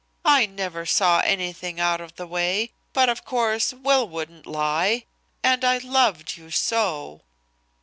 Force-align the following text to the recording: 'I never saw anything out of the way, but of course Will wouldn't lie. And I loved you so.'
'I 0.25 0.47
never 0.47 0.83
saw 0.87 1.19
anything 1.19 1.79
out 1.79 2.01
of 2.01 2.15
the 2.15 2.25
way, 2.25 2.71
but 2.91 3.07
of 3.07 3.23
course 3.23 3.71
Will 3.71 4.09
wouldn't 4.09 4.47
lie. 4.47 5.05
And 5.43 5.63
I 5.63 5.77
loved 5.77 6.37
you 6.37 6.49
so.' 6.49 7.21